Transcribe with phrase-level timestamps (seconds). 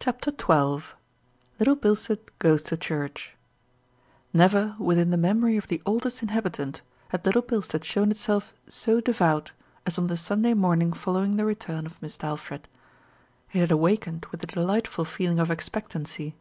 [0.00, 0.86] CHAPTER XII
[1.60, 3.36] LITTLE BILSTEAD GOES TO CHURCH
[4.32, 9.00] NEVER within the memory of the oldest inhabi tant had Little Bilstead shown itself so
[9.00, 9.52] devout
[9.86, 12.66] as on the Sunday morning following the return of Mist' Alfred.
[13.52, 16.34] It had awakened with a delightful feeling of expectancy.